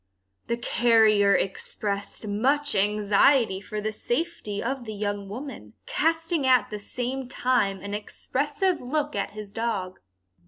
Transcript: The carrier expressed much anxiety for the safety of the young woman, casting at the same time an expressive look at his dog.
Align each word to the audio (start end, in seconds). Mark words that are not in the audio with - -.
The 0.47 0.57
carrier 0.57 1.35
expressed 1.35 2.27
much 2.27 2.73
anxiety 2.73 3.61
for 3.61 3.79
the 3.79 3.91
safety 3.91 4.59
of 4.63 4.85
the 4.85 4.95
young 4.95 5.29
woman, 5.29 5.73
casting 5.85 6.47
at 6.47 6.71
the 6.71 6.79
same 6.79 7.27
time 7.27 7.81
an 7.81 7.93
expressive 7.93 8.81
look 8.81 9.15
at 9.15 9.29
his 9.37 9.51
dog. 9.53 9.99